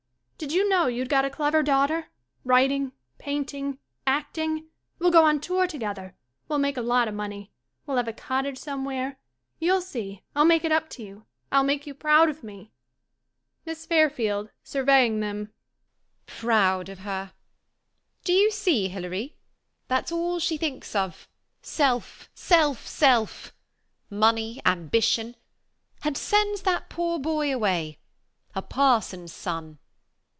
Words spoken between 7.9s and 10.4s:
have a cottage some where. You see,